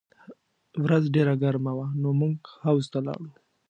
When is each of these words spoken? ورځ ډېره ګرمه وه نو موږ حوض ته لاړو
ورځ 0.83 1.03
ډېره 1.15 1.33
ګرمه 1.43 1.71
وه 1.77 1.87
نو 2.01 2.09
موږ 2.21 2.37
حوض 2.63 2.85
ته 2.93 2.99
لاړو 3.05 3.29